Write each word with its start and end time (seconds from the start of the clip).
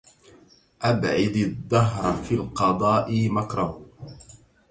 أبعد 0.81 1.35
الدهر 1.35 2.23
في 2.23 2.35
الفضاء 2.35 3.29
مكره 3.29 3.85